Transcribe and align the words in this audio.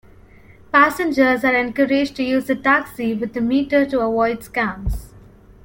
Passengers 0.73 1.43
are 1.43 1.53
encouraged 1.53 2.15
to 2.15 2.23
use 2.23 2.49
a 2.49 2.55
taxi 2.55 3.13
with 3.13 3.37
a 3.37 3.39
meter 3.39 3.85
to 3.85 3.99
avoid 3.99 4.39
scams. 4.39 5.11